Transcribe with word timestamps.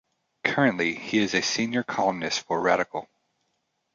Currently, 0.43 0.95
he 0.95 1.19
is 1.19 1.35
a 1.35 1.43
senior 1.43 1.83
columnist 1.83 2.47
for 2.47 2.59
"Radikal". 2.59 3.05